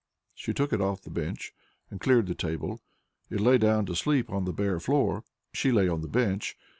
She 0.33 0.51
took 0.51 0.73
it 0.73 0.81
off 0.81 1.03
the 1.03 1.11
bench, 1.11 1.53
and 1.91 2.01
cleared 2.01 2.25
the 2.25 2.33
table. 2.33 2.81
It 3.29 3.39
lay 3.39 3.59
down 3.59 3.85
to 3.85 3.95
sleep 3.95 4.31
on 4.31 4.45
the 4.45 4.51
bare 4.51 4.79
floor; 4.79 5.23
she 5.53 5.71
lay 5.71 5.87
on 5.87 6.01
the 6.01 6.07
bench. 6.07 6.57